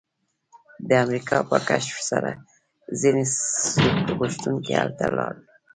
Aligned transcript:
د 0.87 0.89
امریکا 1.03 1.37
په 1.49 1.57
کشف 1.69 1.97
سره 2.09 2.31
ځینې 3.01 3.23
سود 3.37 4.07
غوښتونکي 4.17 4.73
هلته 4.81 5.05
لاړل 5.17 5.39